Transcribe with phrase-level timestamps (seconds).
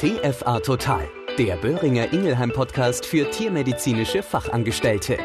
[0.00, 1.06] TFA Total,
[1.36, 5.18] der Böhringer Ingelheim Podcast für tiermedizinische Fachangestellte.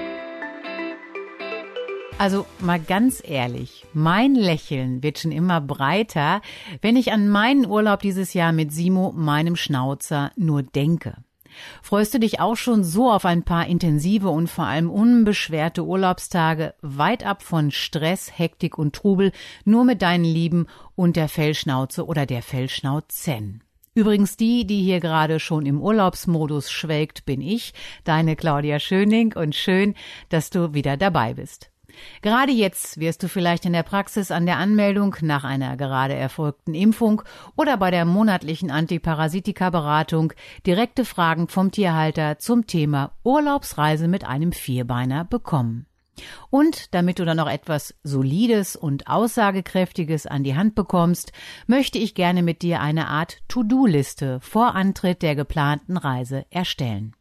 [2.17, 6.41] Also mal ganz ehrlich, mein Lächeln wird schon immer breiter,
[6.81, 11.15] wenn ich an meinen Urlaub dieses Jahr mit Simo, meinem Schnauzer, nur denke.
[11.81, 16.73] Freust du dich auch schon so auf ein paar intensive und vor allem unbeschwerte Urlaubstage,
[16.81, 19.31] weit ab von Stress, Hektik und Trubel,
[19.63, 23.61] nur mit deinen Lieben und der Fellschnauze oder der Fellschnauzen?
[23.95, 29.55] Übrigens die, die hier gerade schon im Urlaubsmodus schwelgt, bin ich, deine Claudia Schöning und
[29.55, 29.95] schön,
[30.27, 31.71] dass du wieder dabei bist.
[32.21, 36.73] Gerade jetzt wirst du vielleicht in der Praxis an der Anmeldung nach einer gerade erfolgten
[36.73, 37.21] Impfung
[37.55, 40.33] oder bei der monatlichen Antiparasitika-Beratung
[40.67, 45.85] direkte Fragen vom Tierhalter zum Thema Urlaubsreise mit einem Vierbeiner bekommen.
[46.49, 51.31] Und damit du dann noch etwas Solides und Aussagekräftiges an die Hand bekommst,
[51.67, 57.15] möchte ich gerne mit dir eine Art To-Do-Liste vor Antritt der geplanten Reise erstellen.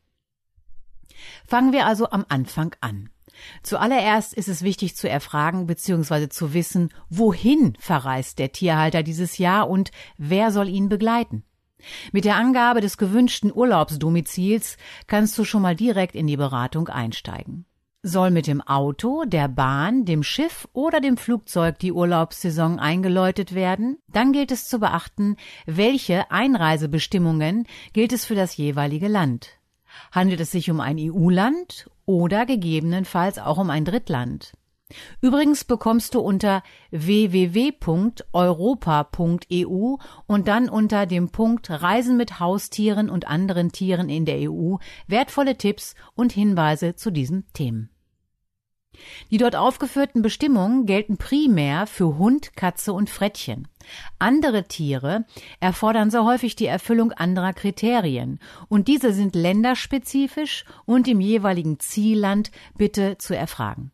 [1.46, 3.10] Fangen wir also am Anfang an.
[3.62, 6.28] Zuallererst ist es wichtig zu erfragen bzw.
[6.28, 11.44] zu wissen, wohin verreist der Tierhalter dieses Jahr und wer soll ihn begleiten.
[12.12, 17.66] Mit der Angabe des gewünschten Urlaubsdomizils kannst du schon mal direkt in die Beratung einsteigen.
[18.06, 23.96] Soll mit dem Auto, der Bahn, dem Schiff oder dem Flugzeug die Urlaubssaison eingeläutet werden?
[24.08, 29.52] Dann gilt es zu beachten, welche Einreisebestimmungen gilt es für das jeweilige Land.
[30.12, 34.52] Handelt es sich um ein EU-Land oder gegebenenfalls auch um ein Drittland.
[35.22, 37.86] Übrigens bekommst du unter www.europa.eu
[40.26, 45.56] und dann unter dem Punkt Reisen mit Haustieren und anderen Tieren in der EU wertvolle
[45.56, 47.93] Tipps und Hinweise zu diesen Themen.
[49.30, 53.68] Die dort aufgeführten Bestimmungen gelten primär für Hund, Katze und Frettchen.
[54.18, 55.24] Andere Tiere
[55.60, 62.50] erfordern so häufig die Erfüllung anderer Kriterien, und diese sind länderspezifisch und im jeweiligen Zielland
[62.76, 63.90] bitte zu erfragen.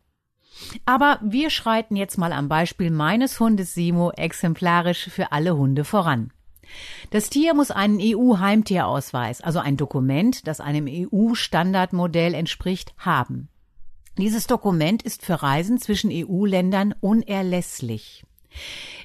[0.85, 6.31] Aber wir schreiten jetzt mal am Beispiel meines Hundes Simo exemplarisch für alle Hunde voran.
[7.09, 13.49] Das Tier muss einen EU-Heimtierausweis, also ein Dokument, das einem EU-Standardmodell entspricht, haben.
[14.21, 18.23] Dieses Dokument ist für Reisen zwischen EU-Ländern unerlässlich.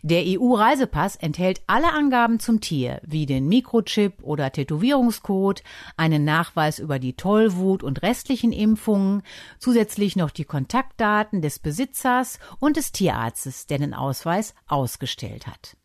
[0.03, 5.63] Der EU-Reisepass enthält alle Angaben zum Tier, wie den Mikrochip oder Tätowierungscode,
[5.97, 9.23] einen Nachweis über die Tollwut und restlichen Impfungen,
[9.59, 15.79] zusätzlich noch die Kontaktdaten des Besitzers und des Tierarztes, der den Ausweis ausgestellt hat.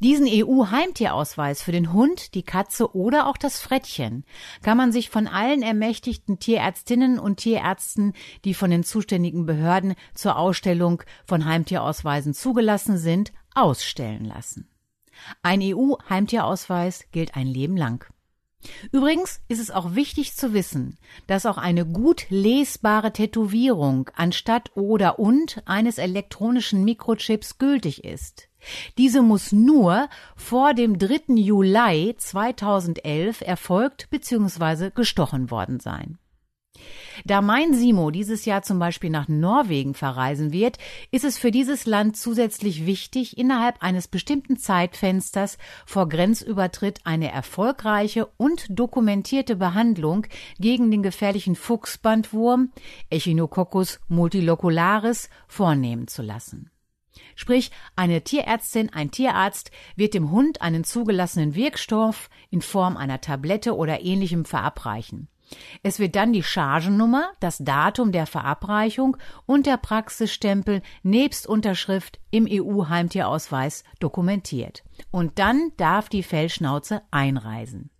[0.00, 4.24] Diesen EU-Heimtierausweis für den Hund, die Katze oder auch das Frettchen
[4.62, 8.12] kann man sich von allen ermächtigten Tierärztinnen und Tierärzten,
[8.44, 14.68] die von den zuständigen Behörden zur Ausstellung von Heimtierausweisen zugelassen sind, ausstellen lassen.
[15.42, 18.04] Ein EU-Heimtierausweis gilt ein Leben lang.
[18.92, 25.18] Übrigens ist es auch wichtig zu wissen, dass auch eine gut lesbare Tätowierung anstatt oder
[25.18, 28.48] und eines elektronischen Mikrochips gültig ist.
[28.98, 31.34] Diese muss nur vor dem 3.
[31.34, 34.90] Juli 2011 erfolgt bzw.
[34.90, 36.18] gestochen worden sein.
[37.24, 40.78] Da mein Simo dieses Jahr zum Beispiel nach Norwegen verreisen wird,
[41.10, 48.26] ist es für dieses Land zusätzlich wichtig, innerhalb eines bestimmten Zeitfensters vor Grenzübertritt eine erfolgreiche
[48.36, 50.26] und dokumentierte Behandlung
[50.58, 52.70] gegen den gefährlichen Fuchsbandwurm
[53.10, 56.70] Echinococcus multilocularis vornehmen zu lassen.
[57.34, 63.76] Sprich, eine Tierärztin, ein Tierarzt wird dem Hund einen zugelassenen Wirkstoff in Form einer Tablette
[63.76, 65.28] oder ähnlichem verabreichen.
[65.82, 69.16] Es wird dann die Chargennummer, das Datum der Verabreichung
[69.46, 74.82] und der Praxisstempel nebst Unterschrift im EU-Heimtierausweis dokumentiert.
[75.10, 77.90] Und dann darf die Fellschnauze einreisen.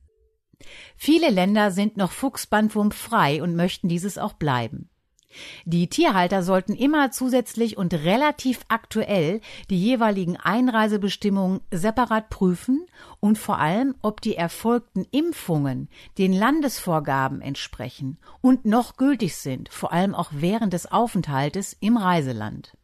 [0.97, 4.91] Viele Länder sind noch Fuchsbandwurm frei und möchten dieses auch bleiben.
[5.64, 12.86] Die Tierhalter sollten immer zusätzlich und relativ aktuell die jeweiligen Einreisebestimmungen separat prüfen
[13.20, 15.88] und vor allem, ob die erfolgten Impfungen
[16.18, 22.77] den Landesvorgaben entsprechen und noch gültig sind, vor allem auch während des Aufenthaltes im Reiseland.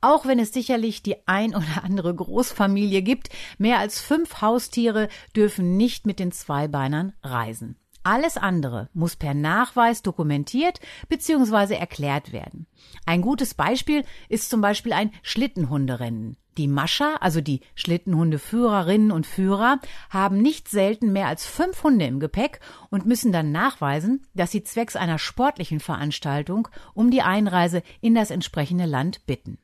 [0.00, 3.28] Auch wenn es sicherlich die ein oder andere Großfamilie gibt,
[3.58, 7.76] mehr als fünf Haustiere dürfen nicht mit den Zweibeinern reisen.
[8.04, 11.74] Alles andere muss per Nachweis dokumentiert bzw.
[11.74, 12.66] erklärt werden.
[13.06, 16.36] Ein gutes Beispiel ist zum Beispiel ein Schlittenhunderennen.
[16.58, 19.78] Die Mascher, also die Schlittenhundeführerinnen und Führer,
[20.10, 22.60] haben nicht selten mehr als fünf Hunde im Gepäck
[22.90, 28.30] und müssen dann nachweisen, dass sie zwecks einer sportlichen Veranstaltung um die Einreise in das
[28.30, 29.58] entsprechende Land bitten.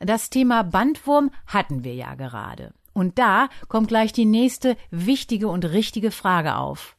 [0.00, 2.72] Das Thema Bandwurm hatten wir ja gerade.
[2.94, 6.96] Und da kommt gleich die nächste wichtige und richtige Frage auf.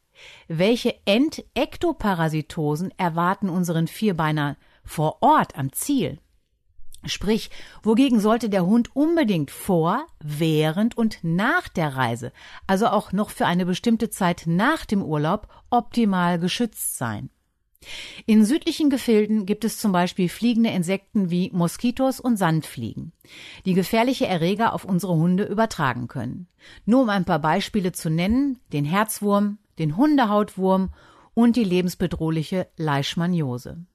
[0.47, 6.19] Welche Entektoparasitosen erwarten unseren Vierbeiner vor Ort am Ziel?
[7.05, 7.49] Sprich,
[7.81, 12.31] wogegen sollte der Hund unbedingt vor, während und nach der Reise,
[12.65, 17.29] also auch noch für eine bestimmte Zeit nach dem Urlaub, optimal geschützt sein?
[18.25, 23.11] In südlichen Gefilden gibt es zum Beispiel fliegende Insekten wie Moskitos und Sandfliegen,
[23.65, 26.47] die gefährliche Erreger auf unsere Hunde übertragen können.
[26.85, 30.91] Nur um ein paar Beispiele zu nennen, den Herzwurm, den Hundehautwurm
[31.33, 33.85] und die lebensbedrohliche Leishmaniose.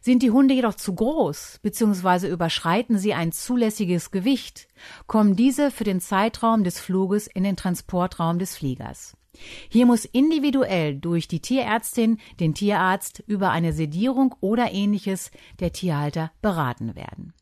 [0.00, 2.28] Sind die Hunde jedoch zu groß bzw.
[2.28, 4.68] überschreiten sie ein zulässiges Gewicht,
[5.06, 9.16] kommen diese für den Zeitraum des Fluges in den Transportraum des Fliegers.
[9.68, 15.30] Hier muss individuell durch die Tierärztin, den Tierarzt über eine Sedierung oder ähnliches
[15.60, 17.32] der Tierhalter beraten werden.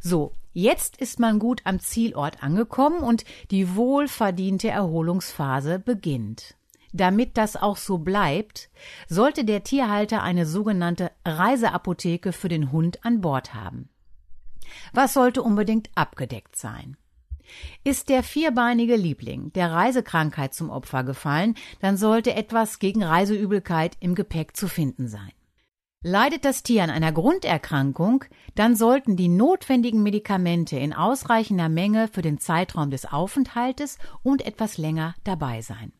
[0.00, 6.56] So, jetzt ist man gut am Zielort angekommen und die wohlverdiente Erholungsphase beginnt.
[6.92, 8.70] Damit das auch so bleibt,
[9.08, 13.88] sollte der Tierhalter eine sogenannte Reiseapotheke für den Hund an Bord haben.
[14.92, 16.96] Was sollte unbedingt abgedeckt sein?
[17.84, 24.14] Ist der vierbeinige Liebling der Reisekrankheit zum Opfer gefallen, dann sollte etwas gegen Reiseübelkeit im
[24.14, 25.30] Gepäck zu finden sein.
[26.02, 28.24] Leidet das Tier an einer Grunderkrankung,
[28.54, 34.78] dann sollten die notwendigen Medikamente in ausreichender Menge für den Zeitraum des Aufenthaltes und etwas
[34.78, 35.92] länger dabei sein.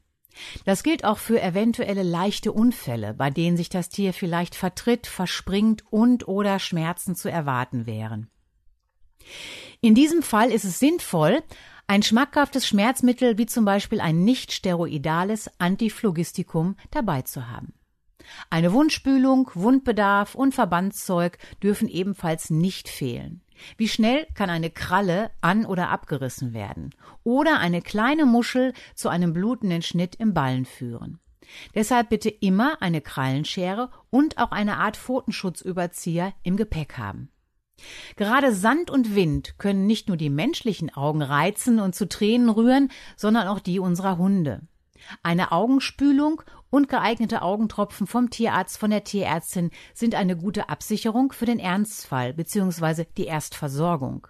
[0.64, 5.84] Das gilt auch für eventuelle leichte Unfälle, bei denen sich das Tier vielleicht vertritt, verspringt
[5.90, 8.28] und oder Schmerzen zu erwarten wären.
[9.80, 11.42] In diesem Fall ist es sinnvoll,
[11.86, 17.74] ein schmackhaftes Schmerzmittel wie zum Beispiel ein nicht steroidales Antiphlogistikum dabei zu haben.
[18.50, 23.42] Eine Wundspülung, Wundbedarf und Verbandszeug dürfen ebenfalls nicht fehlen.
[23.76, 26.94] Wie schnell kann eine Kralle an- oder abgerissen werden
[27.24, 31.18] oder eine kleine Muschel zu einem blutenden Schnitt im Ballen führen.
[31.74, 37.30] Deshalb bitte immer eine Krallenschere und auch eine Art Pfotenschutzüberzieher im Gepäck haben.
[38.16, 42.90] Gerade Sand und Wind können nicht nur die menschlichen Augen reizen und zu Tränen rühren,
[43.16, 44.62] sondern auch die unserer Hunde.
[45.22, 46.42] Eine Augenspülung
[46.76, 52.34] und geeignete Augentropfen vom Tierarzt, von der Tierärztin sind eine gute Absicherung für den Ernstfall
[52.34, 53.06] bzw.
[53.16, 54.28] die Erstversorgung.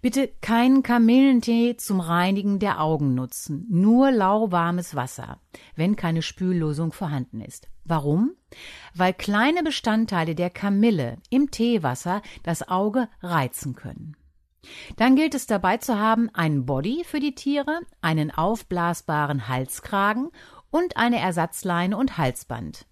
[0.00, 5.40] Bitte keinen Kamillentee zum Reinigen der Augen nutzen, nur lauwarmes Wasser,
[5.74, 7.68] wenn keine Spüllösung vorhanden ist.
[7.84, 8.32] Warum?
[8.94, 14.16] Weil kleine Bestandteile der Kamille im Teewasser das Auge reizen können.
[14.96, 20.30] Dann gilt es dabei zu haben einen Body für die Tiere, einen aufblasbaren Halskragen
[20.70, 22.86] und eine Ersatzleine und Halsband.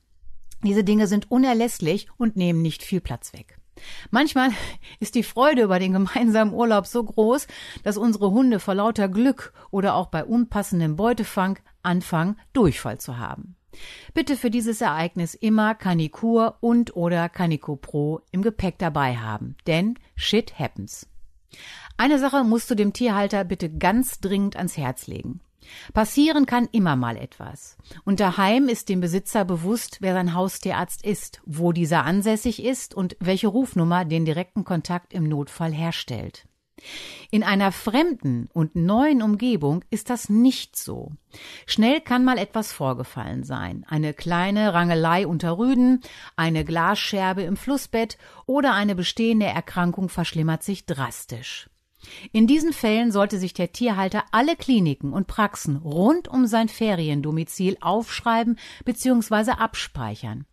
[0.63, 3.59] Diese Dinge sind unerlässlich und nehmen nicht viel Platz weg.
[4.11, 4.51] Manchmal
[5.01, 7.47] ist die Freude über den gemeinsamen Urlaub so groß,
[7.83, 13.57] dass unsere Hunde vor lauter Glück oder auch bei unpassendem Beutefang anfangen, Durchfall zu haben.
[14.15, 19.99] Bitte für dieses Ereignis immer Canicur und oder Canico Pro im Gepäck dabei haben, denn
[20.15, 21.09] shit happens.
[21.97, 25.41] Eine Sache musst du dem Tierhalter bitte ganz dringend ans Herz legen.
[25.93, 27.77] Passieren kann immer mal etwas.
[28.05, 33.17] Und daheim ist dem Besitzer bewusst, wer sein Haustierarzt ist, wo dieser ansässig ist und
[33.21, 36.47] welche Rufnummer den direkten Kontakt im Notfall herstellt.
[37.31, 41.13] In einer fremden und neuen Umgebung ist das nicht so.
[41.67, 43.85] Schnell kann mal etwas vorgefallen sein.
[43.89, 46.01] Eine kleine Rangelei unter Rüden,
[46.37, 51.71] eine Glasscherbe im Flussbett oder eine bestehende Erkrankung verschlimmert sich drastisch.
[52.33, 57.77] In diesen Fällen sollte sich der Tierhalter alle Kliniken und Praxen rund um sein Feriendomizil
[57.81, 59.53] aufschreiben bzw.
[59.53, 60.47] abspeichern.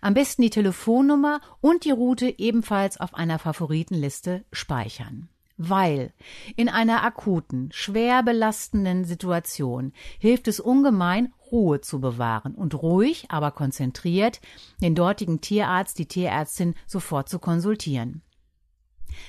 [0.00, 5.28] Am besten die Telefonnummer und die Route ebenfalls auf einer Favoritenliste speichern.
[5.60, 6.12] Weil
[6.54, 13.50] in einer akuten, schwer belastenden Situation hilft es ungemein, Ruhe zu bewahren und ruhig, aber
[13.50, 14.40] konzentriert
[14.80, 18.22] den dortigen Tierarzt, die Tierärztin sofort zu konsultieren.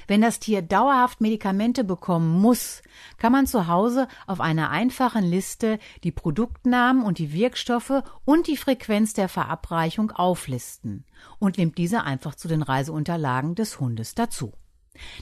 [0.07, 2.81] Wenn das Tier dauerhaft Medikamente bekommen muss,
[3.17, 8.57] kann man zu Hause auf einer einfachen Liste die Produktnamen und die Wirkstoffe und die
[8.57, 11.05] Frequenz der Verabreichung auflisten
[11.39, 14.53] und nimmt diese einfach zu den Reiseunterlagen des Hundes dazu.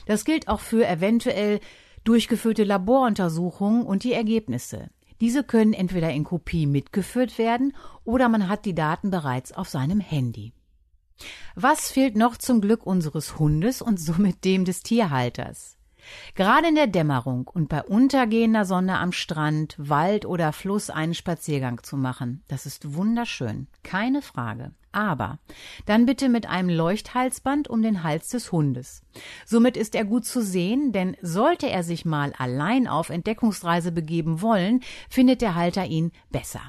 [0.06, 1.60] Das gilt auch für eventuell
[2.04, 4.90] durchgeführte Laboruntersuchungen und die Ergebnisse.
[5.20, 10.00] Diese können entweder in Kopie mitgeführt werden oder man hat die Daten bereits auf seinem
[10.00, 10.52] Handy.
[11.54, 15.78] Was fehlt noch zum Glück unseres Hundes und somit dem des Tierhalters?
[16.34, 21.82] Gerade in der Dämmerung und bei untergehender Sonne am Strand, Wald oder Fluss einen Spaziergang
[21.82, 24.72] zu machen, das ist wunderschön, keine Frage.
[24.90, 25.38] Aber
[25.84, 29.02] dann bitte mit einem Leuchthalsband um den Hals des Hundes.
[29.44, 34.40] Somit ist er gut zu sehen, denn sollte er sich mal allein auf Entdeckungsreise begeben
[34.40, 36.62] wollen, findet der Halter ihn besser.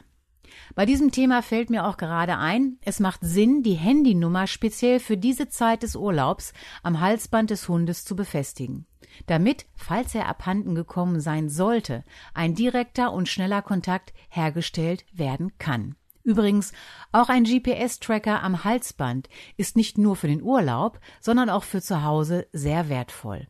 [0.79, 5.17] Bei diesem Thema fällt mir auch gerade ein, es macht Sinn, die Handynummer speziell für
[5.17, 8.86] diese Zeit des Urlaubs am Halsband des Hundes zu befestigen,
[9.25, 15.98] damit, falls er abhanden gekommen sein sollte, ein direkter und schneller Kontakt hergestellt werden kann.
[16.24, 16.71] Übrigens,
[17.12, 22.05] auch ein GPS-Tracker am Halsband ist nicht nur für den Urlaub, sondern auch für zu
[22.05, 23.50] Hause sehr wertvoll.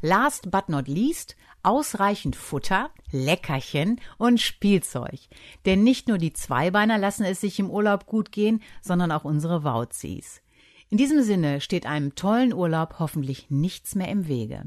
[0.00, 5.20] Last but not least ausreichend Futter, Leckerchen und Spielzeug.
[5.66, 9.64] Denn nicht nur die Zweibeiner lassen es sich im Urlaub gut gehen, sondern auch unsere
[9.64, 10.42] Wauzis.
[10.88, 14.64] In diesem Sinne steht einem tollen Urlaub hoffentlich nichts mehr im Wege.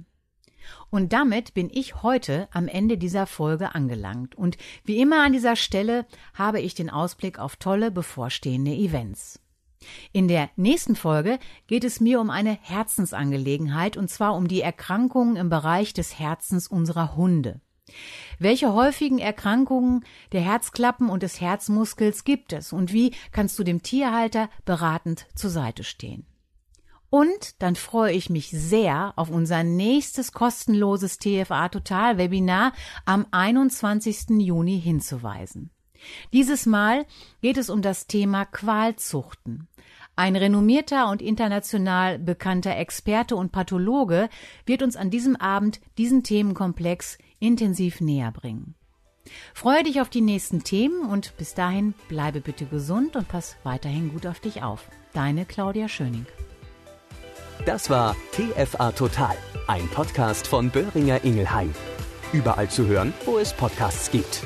[0.90, 4.36] Und damit bin ich heute am Ende dieser Folge angelangt.
[4.36, 9.43] Und wie immer an dieser Stelle habe ich den Ausblick auf tolle bevorstehende Events.
[10.12, 15.36] In der nächsten Folge geht es mir um eine Herzensangelegenheit und zwar um die Erkrankungen
[15.36, 17.62] im Bereich des Herzens unserer Hunde.
[18.40, 23.84] Welche häufigen Erkrankungen der Herzklappen und des Herzmuskels gibt es und wie kannst du dem
[23.84, 26.26] Tierhalter beratend zur Seite stehen?
[27.10, 32.74] Und dann freue ich mich sehr auf unser nächstes kostenloses TFA Total Webinar
[33.06, 34.40] am 21.
[34.40, 35.70] Juni hinzuweisen.
[36.32, 37.06] Dieses Mal
[37.42, 39.68] geht es um das Thema Qualzuchten.
[40.16, 44.30] Ein renommierter und international bekannter Experte und Pathologe
[44.66, 48.76] wird uns an diesem Abend diesen Themenkomplex intensiv näher bringen.
[49.54, 54.12] Freue dich auf die nächsten Themen und bis dahin bleibe bitte gesund und pass weiterhin
[54.12, 54.88] gut auf dich auf.
[55.14, 56.26] Deine Claudia Schöning.
[57.66, 59.36] Das war TFA Total,
[59.68, 61.74] ein Podcast von Böhringer Ingelheim.
[62.34, 64.44] Überall zu hören, wo es Podcasts gibt.